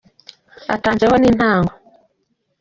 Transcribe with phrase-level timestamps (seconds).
[0.73, 1.71] Atenze ho n’intango.